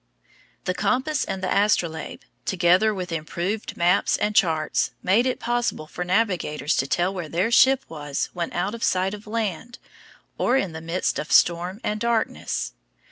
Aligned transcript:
The 0.63 0.73
compass 0.73 1.23
and 1.25 1.43
the 1.43 1.55
astrolabe, 1.55 2.21
together 2.43 2.91
with 2.91 3.11
improved 3.11 3.77
maps 3.77 4.17
and 4.17 4.35
charts, 4.35 4.89
made 5.03 5.27
it 5.27 5.39
possible 5.39 5.85
for 5.85 6.03
navigators 6.03 6.75
to 6.77 6.87
tell 6.87 7.13
where 7.13 7.29
their 7.29 7.51
ship 7.51 7.83
was 7.87 8.31
when 8.33 8.51
out 8.51 8.73
of 8.73 8.83
sight 8.83 9.13
of 9.13 9.27
land 9.27 9.77
or 10.39 10.57
in 10.57 10.71
the 10.71 10.81
midst 10.81 11.19
of 11.19 11.31
storm 11.31 11.79
and 11.83 11.99
darkness. 11.99 12.73